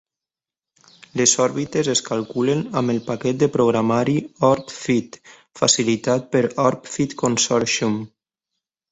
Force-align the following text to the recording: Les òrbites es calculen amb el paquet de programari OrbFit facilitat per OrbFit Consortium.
Les 1.19 1.33
òrbites 1.43 1.89
es 1.91 1.99
calculen 2.05 2.63
amb 2.79 2.93
el 2.93 3.01
paquet 3.09 3.37
de 3.43 3.49
programari 3.57 4.15
OrbFit 4.47 5.17
facilitat 5.61 6.25
per 6.37 6.41
OrbFit 6.65 7.15
Consortium. 7.23 8.01